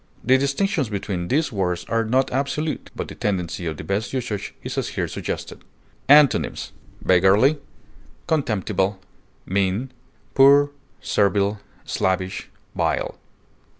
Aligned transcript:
The 0.23 0.35
distinctions 0.39 0.89
between 0.89 1.27
these 1.27 1.51
words 1.51 1.85
are 1.87 2.03
not 2.03 2.31
absolute, 2.31 2.89
but 2.95 3.07
the 3.07 3.13
tendency 3.13 3.67
of 3.67 3.77
the 3.77 3.83
best 3.83 4.13
usage 4.13 4.55
is 4.63 4.75
as 4.79 4.87
here 4.87 5.07
suggested. 5.07 5.63
Antonyms: 6.09 6.71
beggarly, 7.03 7.59
contemptible, 8.25 8.99
mean, 9.45 9.91
poor, 10.33 10.71
servile, 11.01 11.59
slavish, 11.85 12.49
vile. 12.75 13.15